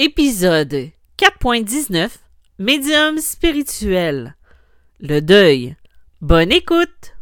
[0.00, 2.08] Épisode 4.19
[2.60, 4.36] Médium spirituel.
[5.00, 5.74] Le deuil.
[6.20, 7.16] Bonne écoute!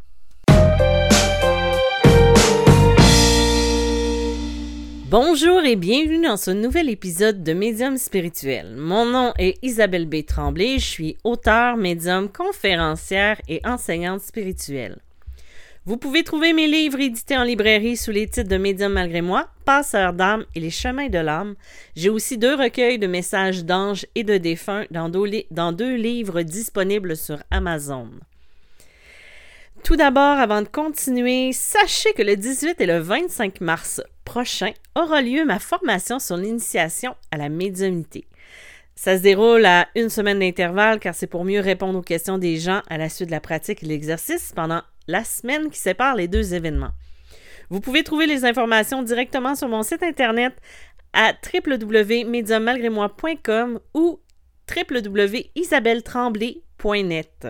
[5.08, 8.76] Bonjour et bienvenue dans ce nouvel épisode de Médium spirituel.
[8.76, 10.26] Mon nom est Isabelle B.
[10.26, 14.98] Tremblay, je suis auteure, médium, conférencière et enseignante spirituelle.
[15.88, 19.48] Vous pouvez trouver mes livres édités en librairie sous les titres de Médium malgré moi,
[19.64, 21.54] Passeur d'âme et Les chemins de l'âme.
[21.94, 27.38] J'ai aussi deux recueils de messages d'anges et de défunts dans deux, livres disponibles sur
[27.52, 28.10] Amazon.
[29.84, 35.22] Tout d'abord, avant de continuer, sachez que le 18 et le 25 mars prochain aura
[35.22, 38.26] lieu ma formation sur l'initiation à la médiumnité.
[38.96, 42.56] Ça se déroule à une semaine d'intervalle car c'est pour mieux répondre aux questions des
[42.56, 46.28] gens à la suite de la pratique et l'exercice pendant la semaine qui sépare les
[46.28, 46.92] deux événements.
[47.70, 50.52] Vous pouvez trouver les informations directement sur mon site internet
[51.12, 54.20] à www.mediummalgrémoi.com ou
[54.74, 57.48] www.isabelletremblay.net.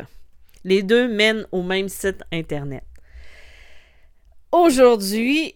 [0.64, 2.84] Les deux mènent au même site internet.
[4.52, 5.54] Aujourd'hui,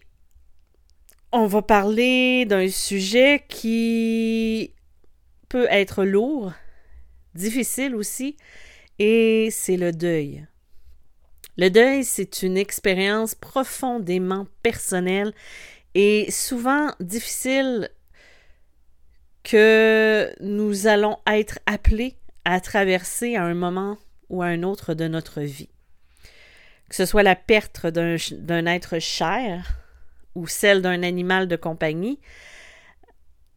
[1.31, 4.73] on va parler d'un sujet qui
[5.49, 6.51] peut être lourd,
[7.35, 8.37] difficile aussi,
[8.99, 10.47] et c'est le deuil.
[11.61, 15.31] Le deuil, c'est une expérience profondément personnelle
[15.93, 17.91] et souvent difficile
[19.43, 25.07] que nous allons être appelés à traverser à un moment ou à un autre de
[25.07, 25.69] notre vie.
[26.89, 29.77] Que ce soit la perte d'un être cher
[30.33, 32.19] ou celle d'un animal de compagnie,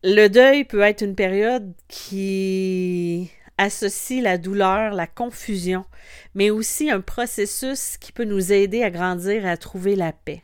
[0.03, 5.85] le deuil peut être une période qui associe la douleur, la confusion,
[6.35, 10.43] mais aussi un processus qui peut nous aider à grandir et à trouver la paix.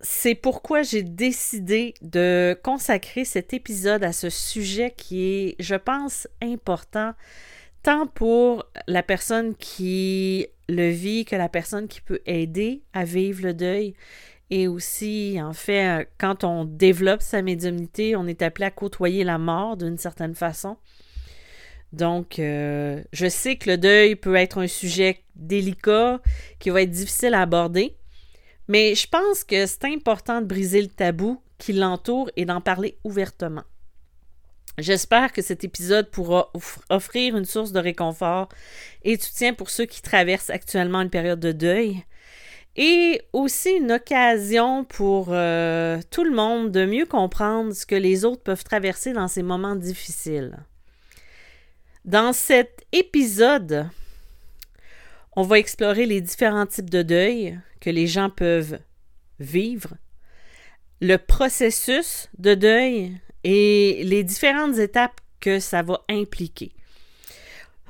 [0.00, 6.26] C'est pourquoi j'ai décidé de consacrer cet épisode à ce sujet qui est, je pense,
[6.42, 7.14] important
[7.82, 13.44] tant pour la personne qui le vit que la personne qui peut aider à vivre
[13.44, 13.94] le deuil.
[14.54, 19.38] Et aussi, en fait, quand on développe sa médiumnité, on est appelé à côtoyer la
[19.38, 20.76] mort d'une certaine façon.
[21.94, 26.20] Donc, euh, je sais que le deuil peut être un sujet délicat,
[26.58, 27.96] qui va être difficile à aborder,
[28.68, 32.98] mais je pense que c'est important de briser le tabou qui l'entoure et d'en parler
[33.04, 33.64] ouvertement.
[34.76, 36.52] J'espère que cet épisode pourra
[36.90, 38.50] offrir une source de réconfort
[39.02, 42.04] et de soutien pour ceux qui traversent actuellement une période de deuil
[42.76, 48.24] et aussi une occasion pour euh, tout le monde de mieux comprendre ce que les
[48.24, 50.56] autres peuvent traverser dans ces moments difficiles.
[52.04, 53.88] Dans cet épisode,
[55.36, 58.78] on va explorer les différents types de deuil que les gens peuvent
[59.38, 59.94] vivre,
[61.00, 66.72] le processus de deuil et les différentes étapes que ça va impliquer.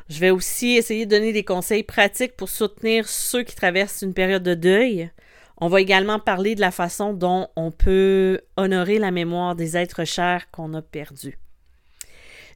[0.08, 4.14] Je vais aussi essayer de donner des conseils pratiques pour soutenir ceux qui traversent une
[4.14, 5.10] période de deuil.
[5.58, 10.04] On va également parler de la façon dont on peut honorer la mémoire des êtres
[10.04, 11.38] chers qu'on a perdus.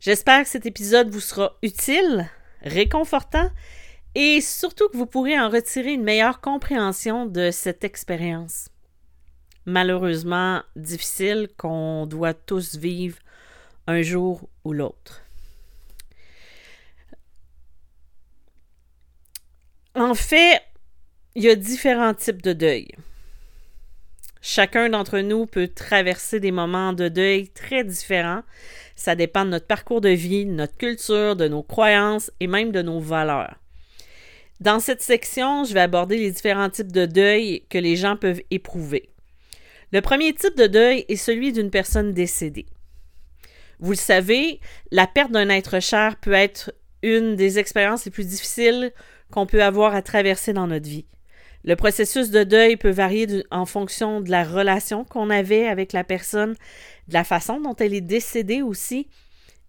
[0.01, 2.29] J'espère que cet épisode vous sera utile,
[2.63, 3.51] réconfortant
[4.15, 8.69] et surtout que vous pourrez en retirer une meilleure compréhension de cette expérience
[9.67, 13.19] malheureusement difficile qu'on doit tous vivre
[13.87, 15.26] un jour ou l'autre.
[19.97, 20.61] En fait,
[21.35, 22.89] il y a différents types de deuil.
[24.43, 28.43] Chacun d'entre nous peut traverser des moments de deuil très différents.
[28.95, 32.73] Ça dépend de notre parcours de vie, de notre culture, de nos croyances et même
[32.73, 33.57] de nos valeurs.
[34.61, 38.43] Dans cette section, je vais aborder les différents types de deuil que les gens peuvent
[38.51, 39.09] éprouver.
[39.93, 42.67] Le premier type de deuil est celui d'une personne décédée.
[43.81, 48.29] Vous le savez, la perte d'un être cher peut être une des expériences les plus
[48.29, 48.93] difficiles
[49.31, 51.07] qu'on peut avoir à traverser dans notre vie.
[51.65, 56.05] Le processus de deuil peut varier en fonction de la relation qu'on avait avec la
[56.05, 56.55] personne,
[57.09, 59.09] de la façon dont elle est décédée aussi,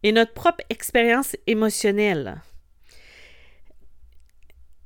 [0.04, 2.42] et notre propre expérience émotionnelle.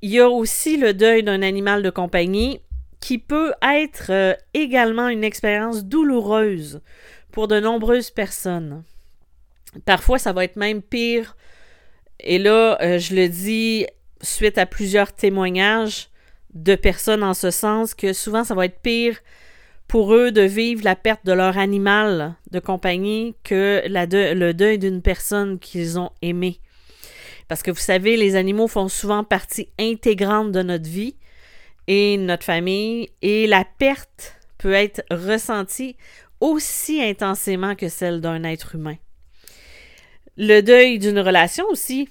[0.01, 2.61] Il y a aussi le deuil d'un animal de compagnie
[3.01, 6.81] qui peut être euh, également une expérience douloureuse
[7.31, 8.83] pour de nombreuses personnes.
[9.85, 11.35] Parfois, ça va être même pire.
[12.19, 13.85] Et là, euh, je le dis
[14.21, 16.09] suite à plusieurs témoignages
[16.53, 19.17] de personnes en ce sens que souvent, ça va être pire
[19.87, 25.01] pour eux de vivre la perte de leur animal de compagnie que le deuil d'une
[25.01, 26.59] personne qu'ils ont aimée.
[27.47, 31.15] Parce que vous savez, les animaux font souvent partie intégrante de notre vie
[31.87, 35.97] et notre famille et la perte peut être ressentie
[36.39, 38.95] aussi intensément que celle d'un être humain.
[40.37, 42.07] Le deuil d'une relation aussi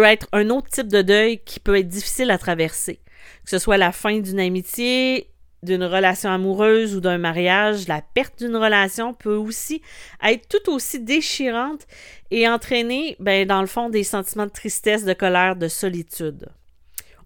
[0.00, 3.00] être un autre type de deuil qui peut être difficile à traverser.
[3.44, 8.38] Que ce soit la fin d'une amitié, d'une relation amoureuse ou d'un mariage, la perte
[8.38, 9.82] d'une relation peut aussi
[10.22, 11.86] être tout aussi déchirante
[12.30, 16.48] et entraîner, ben, dans le fond, des sentiments de tristesse, de colère, de solitude.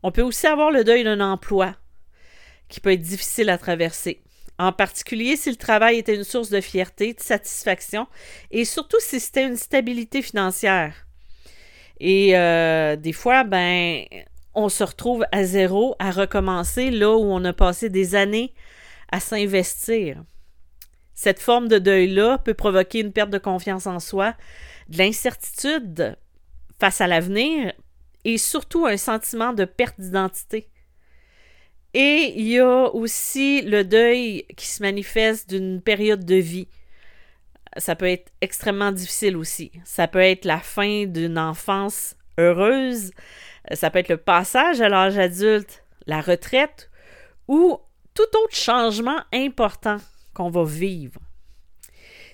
[0.02, 1.74] On peut aussi avoir le deuil d'un emploi
[2.68, 4.22] qui peut être difficile à traverser.
[4.58, 8.06] En particulier si le travail était une source de fierté, de satisfaction
[8.50, 11.06] et surtout si c'était une stabilité financière.
[11.98, 14.04] Et euh, des fois, ben,
[14.54, 18.52] on se retrouve à zéro, à recommencer là où on a passé des années
[19.10, 20.22] à s'investir.
[21.14, 24.34] Cette forme de deuil-là peut provoquer une perte de confiance en soi,
[24.88, 26.16] de l'incertitude
[26.78, 27.72] face à l'avenir
[28.25, 30.69] et surtout un sentiment de perte d'identité.
[31.94, 36.69] Et il y a aussi le deuil qui se manifeste d'une période de vie.
[37.78, 39.73] Ça peut être extrêmement difficile aussi.
[39.84, 43.12] Ça peut être la fin d'une enfance heureuse,
[43.73, 46.90] ça peut être le passage à l'âge adulte, la retraite
[47.49, 47.78] ou
[48.14, 49.99] tout autre changement important
[50.34, 51.20] qu'on va vivre.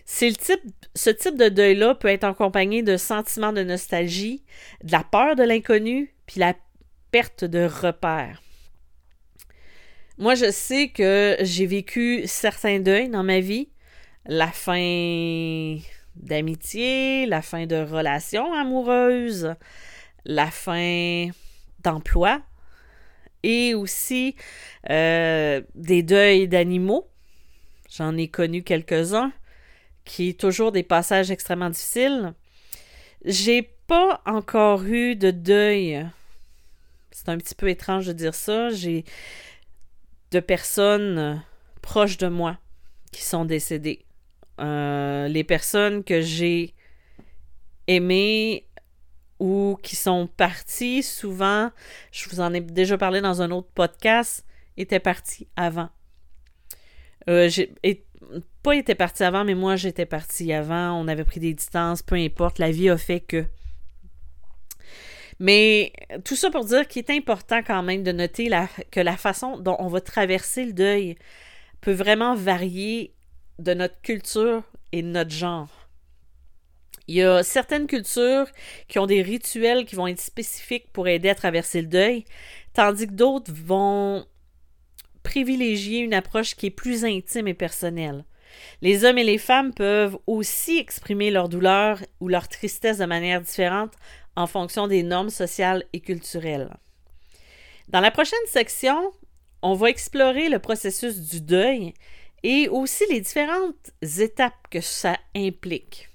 [0.05, 4.43] Ce type de deuil-là peut être accompagné de sentiments de nostalgie,
[4.83, 6.55] de la peur de l'inconnu, puis la
[7.11, 8.43] perte de repères.
[10.19, 13.71] Moi, je sais que j'ai vécu certains deuils dans ma vie.
[14.27, 15.79] La fin
[16.17, 19.55] d'amitié, la fin de relations amoureuses,
[20.25, 21.29] la fin
[21.81, 22.41] d'emploi
[23.43, 24.37] et aussi
[24.91, 27.09] euh, des deuils d'animaux.
[27.91, 29.33] J'en ai connu quelques-uns,
[30.05, 32.35] qui toujours des passages extrêmement difficiles.
[33.25, 36.07] J'ai pas encore eu de deuil.
[37.11, 38.71] C'est un petit peu étrange de dire ça.
[38.71, 39.05] J'ai
[40.31, 41.43] de personnes
[41.83, 42.59] proches de moi
[43.13, 44.05] qui sont décédées.
[44.61, 46.75] Euh, les personnes que j'ai
[47.87, 48.67] aimées
[49.39, 51.71] ou qui sont partis souvent,
[52.13, 54.45] je vous en ai déjà parlé dans un autre podcast,
[54.77, 55.89] étaient partis avant.
[57.29, 57.75] Euh, j'ai
[58.63, 62.17] pas été parti avant, mais moi j'étais parti avant, on avait pris des distances, peu
[62.17, 63.45] importe, la vie a fait que.
[65.41, 65.93] Mais
[66.25, 68.49] tout ça pour dire qu'il est important quand même de noter
[68.93, 71.17] que la façon dont on va traverser le deuil
[71.81, 73.13] peut vraiment varier
[73.63, 74.63] de notre culture
[74.93, 75.69] et de notre genre.
[77.09, 78.47] Il y a certaines cultures
[78.89, 82.25] qui ont des rituels qui vont être spécifiques pour aider à traverser le deuil,
[82.75, 84.25] tandis que d'autres vont
[85.23, 88.25] privilégier une approche qui est plus intime et personnelle.
[88.83, 93.41] Les hommes et les femmes peuvent aussi exprimer leur douleur ou leur tristesse de manière
[93.41, 93.95] différente
[94.37, 96.71] en fonction des normes sociales et culturelles.
[97.89, 99.13] Dans la prochaine section,
[99.63, 101.95] on va explorer le processus du deuil
[102.43, 106.09] et aussi les différentes étapes que ça implique.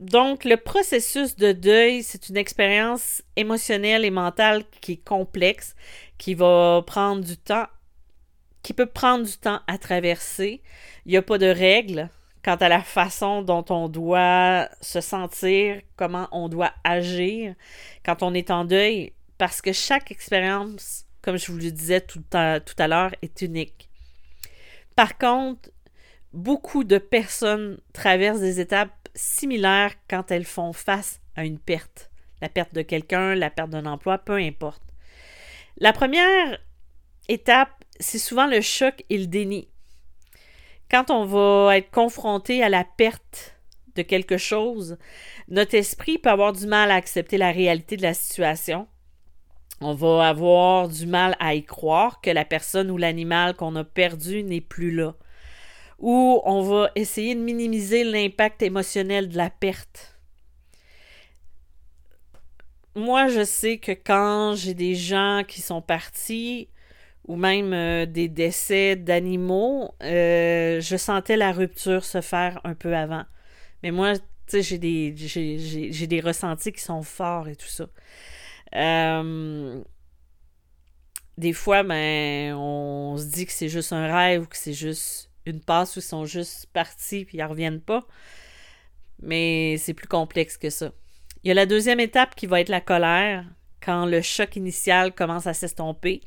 [0.00, 5.74] Donc, le processus de deuil, c'est une expérience émotionnelle et mentale qui est complexe,
[6.18, 7.66] qui va prendre du temps,
[8.62, 10.62] qui peut prendre du temps à traverser.
[11.04, 12.10] Il n'y a pas de règles
[12.44, 17.56] quant à la façon dont on doit se sentir, comment on doit agir
[18.04, 22.24] quand on est en deuil, parce que chaque expérience, comme je vous le disais tout
[22.32, 23.90] à, l'heure, est unique.
[24.96, 25.68] Par contre,
[26.32, 32.10] beaucoup de personnes traversent des étapes similaires quand elles font face à une perte.
[32.40, 34.82] La perte de quelqu'un, la perte d'un emploi, peu importe.
[35.76, 36.58] La première
[37.28, 39.68] étape, c'est souvent le choc et le déni.
[40.90, 43.54] Quand on va être confronté à la perte
[43.96, 44.96] de quelque chose,
[45.48, 48.88] notre esprit peut avoir du mal à accepter la réalité de la situation.
[49.80, 53.84] On va avoir du mal à y croire que la personne ou l'animal qu'on a
[53.84, 55.14] perdu n'est plus là
[55.98, 60.16] où on va essayer de minimiser l'impact émotionnel de la perte.
[62.94, 66.68] Moi, je sais que quand j'ai des gens qui sont partis,
[67.26, 72.96] ou même euh, des décès d'animaux, euh, je sentais la rupture se faire un peu
[72.96, 73.24] avant.
[73.82, 74.14] Mais moi,
[74.46, 77.86] tu sais, j'ai, des ressentis qui sont forts et tout ça.
[78.74, 79.82] Euh,
[81.36, 85.30] des fois, ben, on se dit que c'est juste un rêve ou que c'est juste
[85.46, 88.06] une passe où ils sont juste partis puis ils ne reviennent pas.
[89.20, 90.92] Mais c'est plus complexe que ça.
[91.42, 93.44] Il y a la deuxième étape qui va être la colère.
[93.80, 96.20] Quand le choc initial commence à s'estomper,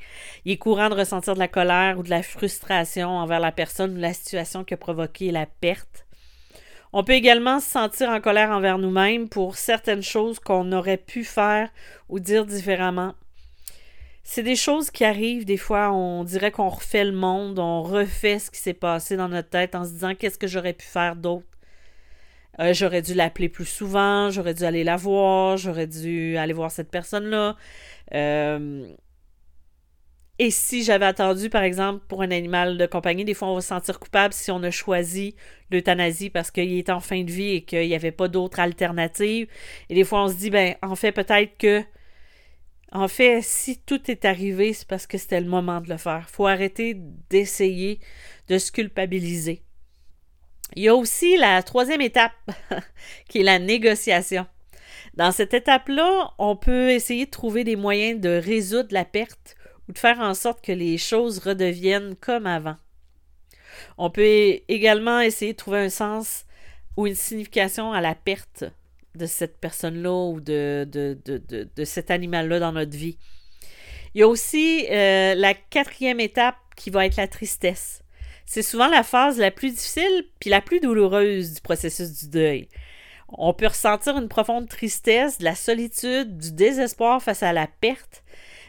[0.46, 3.98] il est courant de ressentir de la colère ou de la frustration envers la personne
[3.98, 6.08] ou la situation qui a provoqué la perte.
[6.94, 11.24] On peut également se sentir en colère envers nous-mêmes pour certaines choses qu'on aurait pu
[11.24, 11.70] faire
[12.10, 13.14] ou dire différemment.
[14.24, 18.40] C'est des choses qui arrivent, des fois, on dirait qu'on refait le monde, on refait
[18.40, 21.16] ce qui s'est passé dans notre tête en se disant qu'est-ce que j'aurais pu faire
[21.16, 21.46] d'autre?
[22.60, 26.70] Euh, j'aurais dû l'appeler plus souvent, j'aurais dû aller la voir, j'aurais dû aller voir
[26.70, 27.56] cette personne-là.
[28.14, 28.86] Euh,
[30.44, 33.62] et si j'avais attendu, par exemple, pour un animal de compagnie, des fois on va
[33.62, 35.36] se sentir coupable si on a choisi
[35.70, 39.48] l'euthanasie parce qu'il est en fin de vie et qu'il n'y avait pas d'autre alternative.
[39.88, 41.84] Et des fois on se dit, ben, en fait, peut-être que.
[42.92, 46.26] En fait, si tout est arrivé, c'est parce que c'était le moment de le faire.
[46.28, 46.98] Il faut arrêter
[47.30, 48.00] d'essayer
[48.48, 49.62] de se culpabiliser.
[50.76, 52.34] Il y a aussi la troisième étape,
[53.30, 54.48] qui est la négociation.
[55.14, 59.56] Dans cette étape-là, on peut essayer de trouver des moyens de résoudre la perte
[59.92, 62.78] de faire en sorte que les choses redeviennent comme avant.
[63.98, 66.46] On peut également essayer de trouver un sens
[66.98, 68.66] ou une signification à la perte
[69.16, 70.88] de cette personne-là ou de,
[71.84, 73.18] cet animal-là dans notre vie.
[74.14, 78.04] Il y a aussi euh, la quatrième étape qui va être la tristesse.
[78.46, 82.68] C'est souvent la phase la plus difficile puis la plus douloureuse du processus du deuil.
[83.30, 88.24] On peut ressentir une profonde tristesse, de la solitude, du désespoir face à la perte,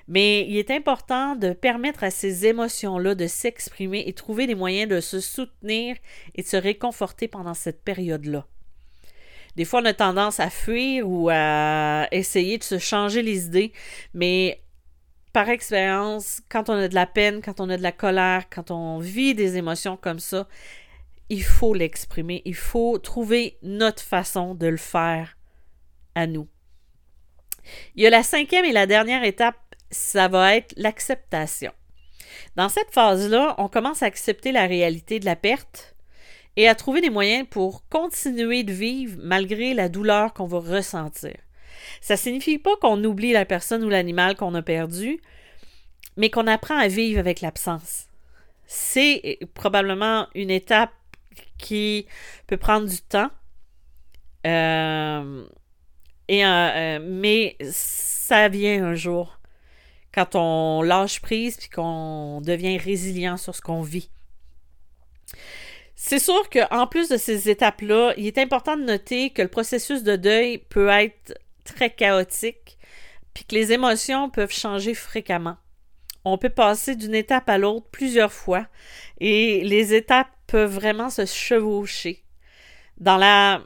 [0.08, 4.88] mais il est important de permettre à ces émotions-là de s'exprimer et trouver des moyens
[4.88, 5.96] de se soutenir
[6.34, 8.46] et de se réconforter pendant cette période-là.
[9.56, 13.72] Des fois, on a tendance à fuir ou à essayer de se changer les idées,
[14.14, 14.62] mais
[15.32, 18.70] par expérience, quand on a de la peine, quand on a de la colère, quand
[18.70, 20.46] on vit des émotions comme ça,
[21.28, 25.36] il faut l'exprimer, il faut trouver notre façon de le faire
[26.14, 26.48] à nous.
[27.94, 29.56] Il y a la cinquième et la dernière étape
[29.92, 31.72] ça va être l'acceptation.
[32.56, 35.94] Dans cette phase-là, on commence à accepter la réalité de la perte
[36.56, 41.36] et à trouver des moyens pour continuer de vivre malgré la douleur qu'on va ressentir.
[42.00, 45.20] Ça ne signifie pas qu'on oublie la personne ou l'animal qu'on a perdu,
[46.16, 48.06] mais qu'on apprend à vivre avec l'absence.
[48.66, 50.92] C'est probablement une étape
[51.58, 52.06] qui
[52.46, 53.30] peut prendre du temps,
[54.46, 55.44] euh,
[56.30, 59.38] euh, mais ça vient un jour
[60.14, 64.10] quand on lâche prise puis qu'on devient résilient sur ce qu'on vit.
[65.94, 70.02] C'est sûr qu'en plus de ces étapes-là, il est important de noter que le processus
[70.02, 72.76] de deuil peut être très chaotique,
[73.34, 75.56] puis que les émotions peuvent changer fréquemment.
[76.24, 78.66] On peut passer d'une étape à l'autre plusieurs fois,
[79.20, 82.24] et les étapes peuvent vraiment se chevaucher.
[82.98, 83.62] Dans la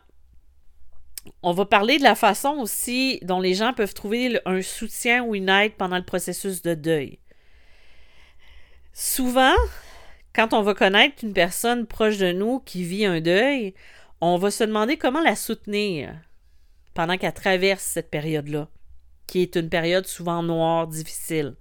[1.42, 5.35] on va parler de la façon aussi dont les gens peuvent trouver un soutien ou
[5.35, 7.18] une aide pendant le processus de deuil.
[8.92, 9.54] Souvent,
[10.35, 13.75] quand on va connaître une personne proche de nous qui vit un deuil,
[14.21, 16.14] on va se demander comment la soutenir
[16.95, 18.68] pendant qu'elle traverse cette période-là,
[19.26, 21.56] qui est une période souvent noire, difficile.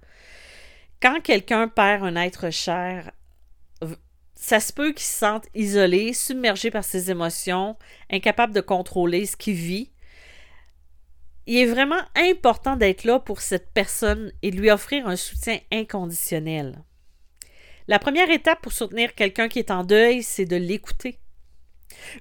[1.00, 3.10] Quand quelqu'un perd un être cher,
[4.36, 7.76] ça se peut qu'il se sente isolé, submergé par ses émotions,
[8.10, 9.90] incapable de contrôler ce qu'il vit.
[11.46, 15.58] Il est vraiment important d'être là pour cette personne et de lui offrir un soutien
[15.72, 16.82] inconditionnel.
[17.88, 21.18] La première étape pour soutenir quelqu'un qui est en deuil, c'est de l'écouter.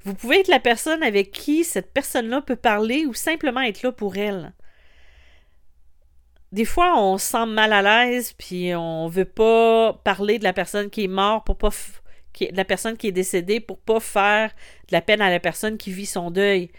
[0.03, 3.91] Vous pouvez être la personne avec qui cette personne-là peut parler ou simplement être là
[3.91, 4.53] pour elle.
[6.51, 10.53] Des fois, on se sent mal à l'aise, puis on veut pas parler de la
[10.53, 11.72] personne qui est morte pour pas
[12.36, 14.51] qui, la personne qui est décédée pour pas faire
[14.88, 16.70] de la peine à la personne qui vit son deuil.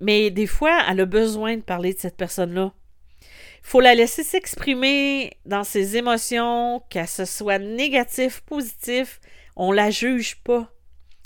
[0.00, 2.72] Mais des fois, elle a besoin de parler de cette personne-là.
[3.20, 9.20] Il faut la laisser s'exprimer dans ses émotions, qu'elle se soit négatif, positif.
[9.56, 10.70] On la juge pas.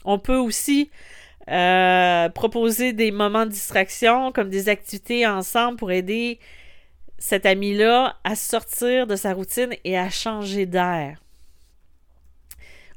[0.05, 0.91] On peut aussi
[1.51, 6.39] euh, proposer des moments de distraction, comme des activités ensemble pour aider
[7.19, 11.21] cet ami-là à sortir de sa routine et à changer d'air.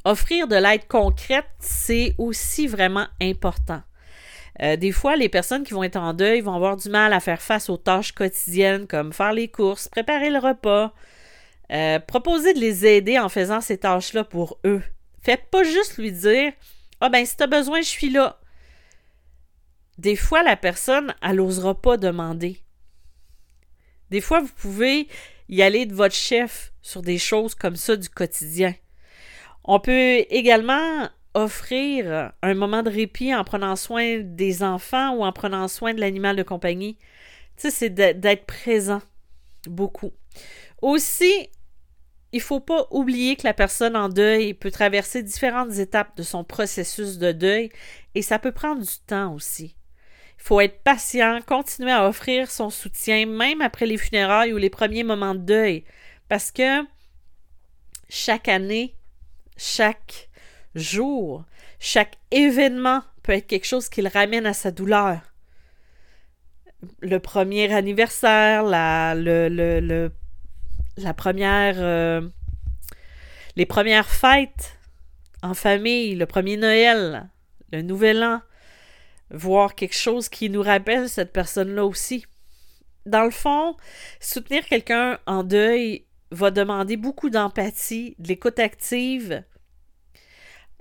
[0.03, 3.81] Offrir de l'aide concrète, c'est aussi vraiment important.
[4.61, 7.19] Euh, des fois, les personnes qui vont être en deuil vont avoir du mal à
[7.19, 10.93] faire face aux tâches quotidiennes comme faire les courses, préparer le repas.
[11.71, 14.83] Euh, proposer de les aider en faisant ces tâches-là pour eux.
[15.21, 16.51] Faites pas juste lui dire
[16.99, 18.39] Ah ben si tu as besoin, je suis là.
[19.97, 22.59] Des fois, la personne, elle n'osera pas demander.
[24.09, 25.07] Des fois, vous pouvez
[25.47, 28.73] y aller de votre chef sur des choses comme ça du quotidien.
[29.63, 35.31] On peut également offrir un moment de répit en prenant soin des enfants ou en
[35.31, 36.97] prenant soin de l'animal de compagnie.
[37.57, 39.01] Tu sais, c'est d'être présent
[39.67, 40.11] beaucoup.
[40.81, 41.49] Aussi,
[42.31, 46.23] il ne faut pas oublier que la personne en deuil peut traverser différentes étapes de
[46.23, 47.69] son processus de deuil
[48.15, 49.75] et ça peut prendre du temps aussi.
[50.37, 54.71] Il faut être patient, continuer à offrir son soutien, même après les funérailles ou les
[54.71, 55.83] premiers moments de deuil.
[56.29, 56.83] Parce que
[58.09, 58.95] chaque année,
[59.61, 60.27] chaque
[60.73, 61.45] jour,
[61.79, 65.19] chaque événement peut être quelque chose qui le ramène à sa douleur.
[67.01, 69.13] Le premier anniversaire, la,
[71.15, 72.27] première, euh,
[73.55, 74.79] les premières fêtes
[75.43, 77.29] en famille, le premier Noël,
[77.71, 78.41] le nouvel an,
[79.29, 82.25] voir quelque chose qui nous rappelle cette personne-là aussi.
[83.05, 83.77] Dans le fond,
[84.19, 89.43] soutenir quelqu'un en deuil va demander beaucoup d'empathie, de l'écoute active,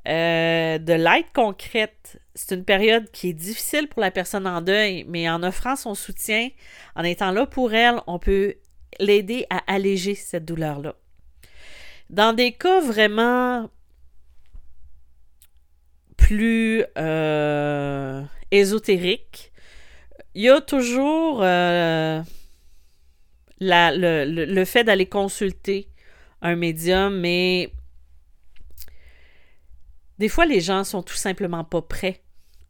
[0.09, 2.21] euh, de l'aide concrète.
[2.35, 5.95] C'est une période qui est difficile pour la personne en deuil, mais en offrant son
[5.95, 6.49] soutien,
[6.97, 8.55] en étant là pour elle, on peut
[8.99, 10.95] l'aider à alléger cette douleur-là.
[12.09, 13.69] Dans des cas vraiment
[16.17, 19.53] plus euh, ésotériques,
[20.35, 22.23] il y a toujours euh,
[23.61, 25.89] le, le, fait d'aller consulter
[26.41, 27.73] un médium, mais
[30.21, 32.21] des fois, les gens sont tout simplement pas prêts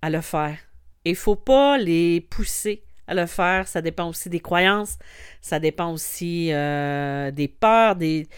[0.03, 0.57] à le faire.
[1.05, 3.67] Il faut pas les pousser à le faire.
[3.67, 4.99] Ça dépend aussi des croyances,
[5.41, 8.29] ça dépend aussi euh, des peurs, des,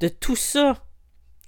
[0.00, 0.82] de tout ça.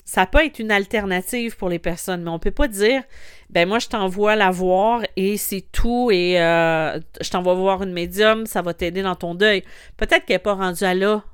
[0.05, 3.03] Ça peut être une alternative pour les personnes, mais on peut pas dire,
[3.49, 7.95] ben moi je t'envoie la voir et c'est tout et euh, je t'envoie voir une
[7.95, 9.65] médium, ça va t'aider dans ton deuil.
[9.97, 11.25] Peut-être qu'elle n'est pas rendue à là,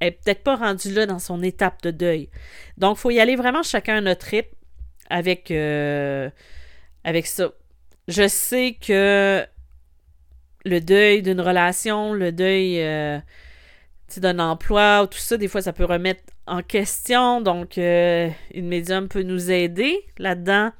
[0.00, 2.28] elle n'est peut-être pas rendue là dans son étape de deuil.
[2.76, 4.54] Donc il faut y aller vraiment chacun à notre rythme
[5.10, 6.30] avec, euh,
[7.04, 7.50] avec ça.
[8.08, 9.44] Je sais que
[10.64, 13.18] le deuil d'une relation, le deuil euh,
[14.16, 17.40] d'un emploi, tout ça, des fois, ça peut remettre en question.
[17.40, 20.72] Donc, euh, une médium peut nous aider là-dedans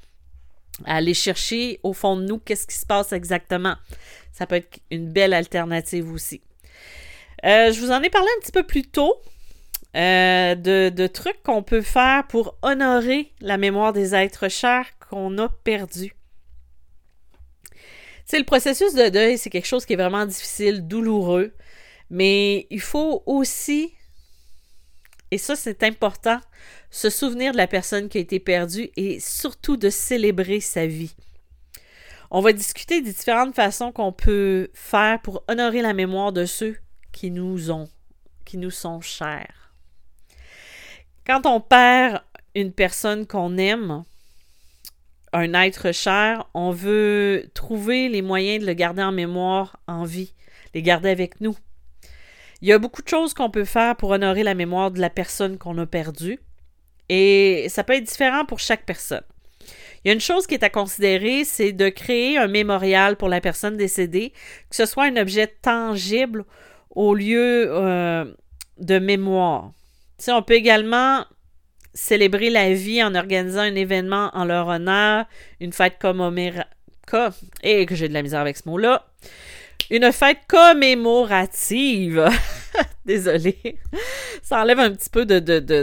[0.86, 3.74] à aller chercher au fond de nous qu'est-ce qui se passe exactement.
[4.32, 6.40] Ça peut être une belle alternative aussi.
[7.42, 9.20] Je vous en ai parlé un petit peu plus tôt
[9.94, 15.48] de, de, trucs qu'on peut faire pour honorer la mémoire des êtres chers qu'on a
[15.48, 16.14] perdus
[18.30, 21.52] sais, le processus de deuil, c'est quelque chose qui est vraiment difficile, douloureux,
[22.10, 23.92] mais il faut aussi,
[25.32, 26.40] et ça c'est important,
[26.90, 31.14] se souvenir de la personne qui a été perdue et surtout de célébrer sa vie.
[32.30, 36.76] On va discuter des différentes façons qu'on peut faire pour honorer la mémoire de ceux
[37.10, 37.88] qui nous ont,
[38.44, 39.59] qui nous sont chers.
[41.30, 42.22] Quand on perd
[42.56, 44.02] une personne qu'on aime,
[45.32, 50.34] un être cher, on veut trouver les moyens de le garder en mémoire, en vie,
[50.74, 51.56] les garder avec nous.
[52.62, 55.08] Il y a beaucoup de choses qu'on peut faire pour honorer la mémoire de la
[55.08, 56.40] personne qu'on a perdue.
[57.08, 59.22] Et ça peut être différent pour chaque personne.
[60.04, 63.28] Il y a une chose qui est à considérer, c'est de créer un mémorial pour
[63.28, 64.32] la personne décédée,
[64.68, 66.44] que ce soit un objet tangible
[66.90, 68.24] au lieu euh,
[68.78, 69.70] de mémoire.
[70.28, 71.24] On peut également
[71.94, 75.26] célébrer la vie en organisant un événement en leur honneur,
[75.60, 76.64] une fête commémorative.
[77.62, 79.06] Et que j'ai de la misère avec ce mot-là.
[79.90, 82.28] Une fête commémorative.
[83.04, 83.78] Désolée.
[84.42, 85.82] Ça enlève un petit peu de, de, de,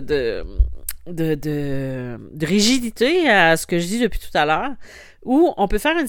[1.08, 4.72] de, de, rigidité à ce que je dis depuis tout à l'heure.
[5.24, 6.08] Ou on peut faire une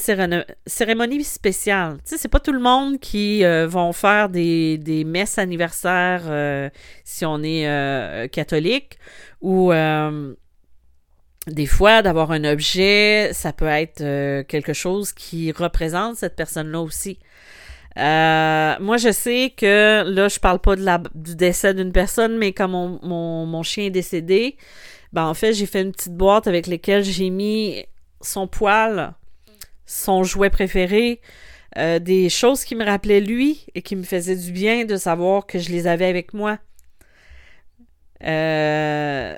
[0.66, 1.96] cérémonie spéciale.
[1.98, 6.22] Tu sais, c'est pas tout le monde qui euh, vont faire des, des messes anniversaires
[6.26, 6.68] euh,
[7.04, 8.98] si on est euh, catholique
[9.40, 10.34] ou euh,
[11.46, 17.18] des fois, d'avoir un objet, ça peut être quelque chose qui représente cette personne-là aussi.
[17.96, 22.52] Moi, je sais que là, je parle pas de la, du décès d'une personne, mais
[22.52, 23.00] quand mon,
[23.46, 24.58] mon, chien est décédé,
[25.14, 27.82] ben en fait, j'ai fait une petite boîte avec laquelle j'ai mis
[28.20, 29.14] son poil,
[29.86, 31.20] son jouet préféré,
[31.76, 35.60] des choses qui me rappelaient lui et qui me faisaient du bien de savoir que
[35.60, 36.58] je les avais avec moi.
[38.24, 39.36] Euh,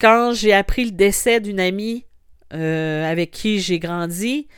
[0.00, 2.04] quand j'ai appris le décès d'une amie
[2.52, 4.48] euh, avec qui j'ai grandi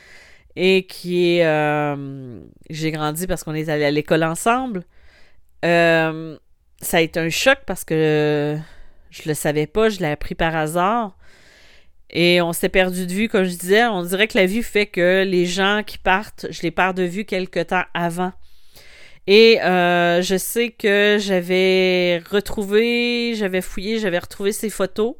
[0.57, 1.47] et qui est.
[1.47, 4.85] Euh, j'ai grandi parce qu'on est allé à l'école ensemble,
[5.63, 8.57] ça a été un choc parce que
[9.11, 11.17] je le savais pas, je l'ai appris par hasard.
[12.11, 13.85] Et on s'est perdu de vue, comme je disais.
[13.87, 17.03] On dirait que la vie fait que les gens qui partent, je les perds de
[17.03, 18.33] vue quelque temps avant.
[19.27, 25.17] Et euh, je sais que j'avais retrouvé, j'avais fouillé, j'avais retrouvé ces photos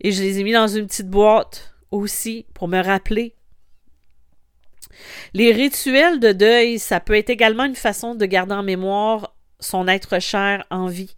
[0.00, 3.36] et je les ai mis dans une petite boîte aussi pour me rappeler.
[5.32, 9.86] Les rituels de deuil, ça peut être également une façon de garder en mémoire son
[9.86, 11.14] être cher en vie.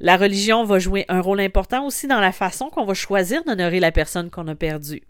[0.00, 3.80] La religion va jouer un rôle important aussi dans la façon qu'on va choisir d'honorer
[3.80, 5.02] la personne qu'on a perdue.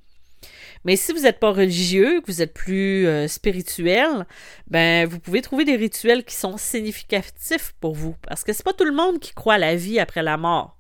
[0.85, 4.27] Mais si vous n'êtes pas religieux, que vous êtes plus euh, spirituel,
[4.67, 8.17] ben vous pouvez trouver des rituels qui sont significatifs pour vous.
[8.27, 10.77] Parce que c'est pas tout le monde qui croit à la vie après la mort.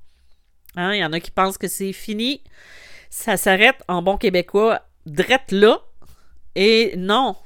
[0.77, 0.94] Hein?
[0.94, 2.42] Il y en a qui pensent que c'est fini.
[3.11, 5.83] Ça s'arrête en bon québécois, drette là.
[6.57, 7.37] Et non.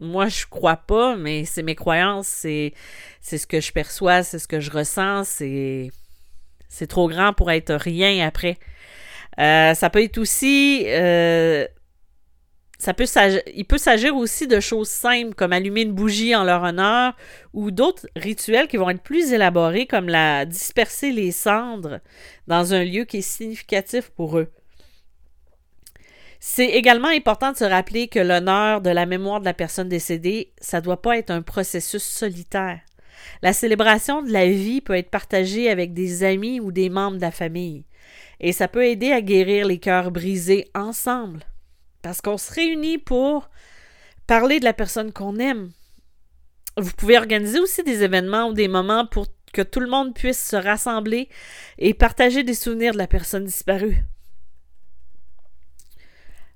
[0.00, 2.72] Moi, je crois pas, mais c'est mes croyances, c'est,
[3.20, 5.90] c'est ce que je perçois, c'est ce que je ressens, c'est,
[6.88, 8.56] trop grand pour être rien après.
[9.38, 10.84] Euh, ça peut être aussi.
[10.86, 11.66] Euh,
[12.78, 13.04] ça peut
[13.54, 17.14] il peut s'agir aussi de choses simples comme allumer une bougie en leur honneur
[17.52, 22.00] ou d'autres rituels qui vont être plus élaborés comme la disperser les cendres
[22.46, 24.50] dans un lieu qui est significatif pour eux.
[26.42, 30.54] C'est également important de se rappeler que l'honneur de la mémoire de la personne décédée,
[30.58, 32.80] ça ne doit pas être un processus solitaire.
[33.42, 37.22] La célébration de la vie peut être partagée avec des amis ou des membres de
[37.22, 37.84] la famille.
[38.40, 41.40] Et ça peut aider à guérir les cœurs brisés ensemble.
[42.00, 43.50] Parce qu'on se réunit pour
[44.26, 45.70] parler de la personne qu'on aime.
[46.78, 50.42] Vous pouvez organiser aussi des événements ou des moments pour que tout le monde puisse
[50.42, 51.28] se rassembler
[51.76, 54.04] et partager des souvenirs de la personne disparue.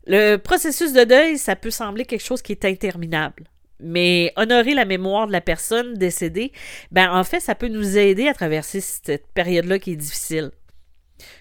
[0.07, 3.45] Le processus de deuil, ça peut sembler quelque chose qui est interminable.
[3.81, 6.53] Mais honorer la mémoire de la personne décédée,
[6.90, 10.51] ben en fait, ça peut nous aider à traverser cette période-là qui est difficile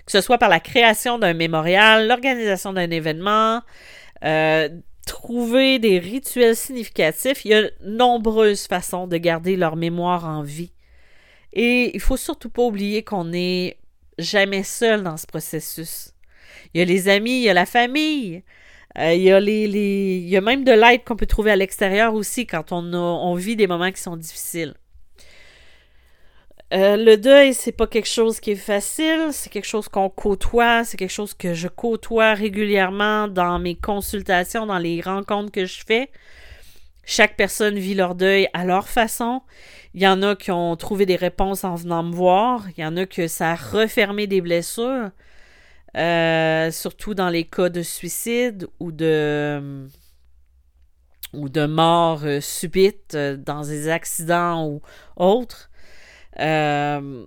[0.06, 3.62] que ce soit par la création d'un mémorial, l'organisation d'un événement,
[4.23, 4.69] euh,
[5.06, 7.45] trouver des rituels significatifs.
[7.45, 10.73] Il y a nombreuses façons de garder leur mémoire en vie.
[11.54, 13.78] Et il faut surtout pas oublier qu'on n'est
[14.17, 16.12] jamais seul dans ce processus.
[16.73, 18.43] Il y a les amis, il y a la famille,
[18.97, 21.55] euh, il, y a les, il y a même de l'aide qu'on peut trouver à
[21.55, 24.73] l'extérieur aussi quand on, on vit des moments qui sont difficiles.
[26.73, 30.83] Euh, le deuil, c'est pas quelque chose qui est facile, c'est quelque chose qu'on côtoie,
[30.83, 35.83] c'est quelque chose que je côtoie régulièrement dans mes consultations, dans les rencontres que je
[35.86, 36.09] fais.
[37.05, 39.41] Chaque personne vit leur deuil à leur façon.
[39.93, 42.65] Il y en a qui ont trouvé des réponses en venant me voir.
[42.75, 45.12] Il y en a que ça a refermé des blessures.
[45.95, 49.88] Euh, surtout dans les cas de suicide ou de
[51.34, 54.82] ou de mort euh, subite dans des accidents ou
[55.15, 55.69] autres.
[56.39, 57.25] Euh,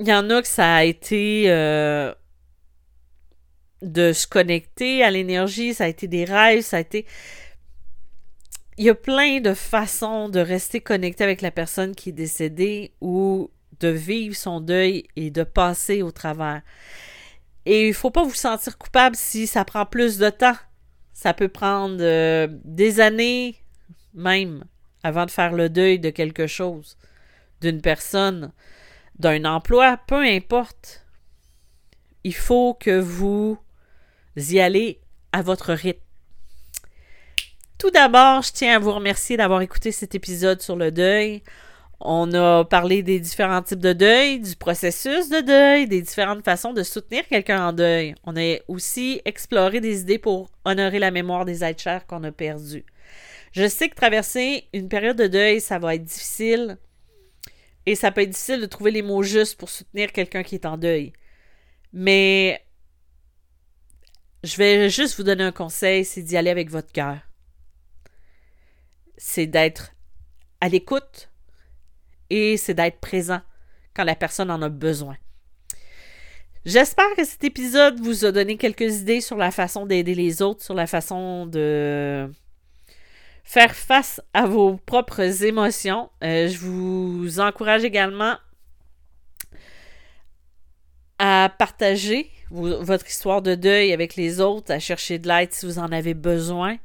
[0.00, 2.12] il y en a que ça a été euh,
[3.82, 7.06] de se connecter à l'énergie, ça a été des rêves, ça a été...
[8.78, 12.92] Il y a plein de façons de rester connecté avec la personne qui est décédée
[13.00, 16.62] ou de vivre son deuil et de passer au travers.
[17.64, 20.56] Et il ne faut pas vous sentir coupable si ça prend plus de temps.
[21.12, 23.56] Ça peut prendre euh, des années
[24.14, 24.64] même
[25.02, 26.96] avant de faire le deuil de quelque chose
[27.60, 28.52] d'une personne,
[29.18, 31.06] d'un emploi, peu importe.
[32.24, 33.58] Il faut que vous
[34.36, 35.00] y allez
[35.32, 36.00] à votre rythme.
[37.78, 41.42] Tout d'abord, je tiens à vous remercier d'avoir écouté cet épisode sur le deuil.
[42.04, 46.72] On a parlé des différents types de deuil, du processus de deuil, des différentes façons
[46.72, 48.16] de soutenir quelqu'un en deuil.
[48.24, 52.32] On a aussi exploré des idées pour honorer la mémoire des êtres chers qu'on a
[52.32, 52.84] perdus.
[53.52, 56.76] Je sais que traverser une période de deuil, ça va être difficile.
[57.86, 60.66] Et ça peut être difficile de trouver les mots justes pour soutenir quelqu'un qui est
[60.66, 61.12] en deuil.
[61.92, 62.64] Mais
[64.42, 67.18] je vais juste vous donner un conseil, c'est d'y aller avec votre cœur.
[69.16, 69.92] C'est d'être
[70.60, 71.31] à l'écoute
[72.32, 73.40] et c'est d'être présent
[73.94, 75.16] quand la personne en a besoin.
[76.64, 80.62] J'espère que cet épisode vous a donné quelques idées sur la façon d'aider les autres,
[80.62, 82.30] sur la façon de
[83.44, 86.08] faire face à vos propres émotions.
[86.24, 88.36] Euh, je vous encourage également
[91.18, 95.78] à partager votre histoire de deuil avec les autres, à chercher de l'aide si vous
[95.78, 96.78] en avez besoin.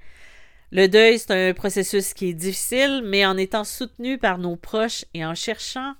[0.72, 5.06] Le deuil, c'est un processus qui est difficile, mais en étant soutenu par nos proches
[5.14, 5.94] et en cherchant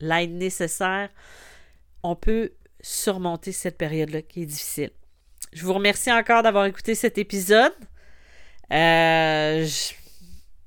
[0.00, 1.10] l'aide nécessaire,
[2.02, 4.90] on peut surmonter cette période-là qui est difficile.
[5.52, 7.72] Je vous remercie encore d'avoir écouté cet épisode.
[8.72, 9.66] Euh,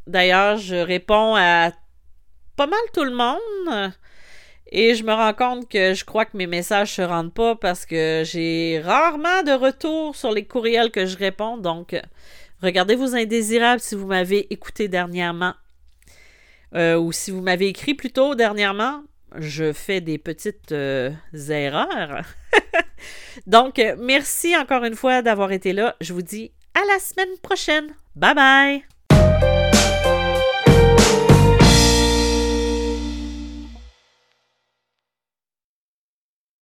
[0.08, 1.72] D'ailleurs, je réponds à
[2.56, 3.94] pas mal tout le monde.
[4.70, 7.86] Et je me rends compte que je crois que mes messages se rendent pas parce
[7.86, 11.58] que j'ai rarement de retour sur les courriels que je réponds.
[11.58, 11.96] Donc,
[12.62, 15.54] Regardez vos indésirables si vous m'avez écouté dernièrement.
[16.76, 19.04] Euh, ou si vous m'avez écrit plus tôt dernièrement,
[19.38, 21.12] je fais des petites euh,
[21.50, 22.24] erreurs.
[23.48, 25.96] Donc, merci encore une fois d'avoir été là.
[26.02, 27.94] Je vous dis à la semaine prochaine.
[28.16, 28.97] Bye bye!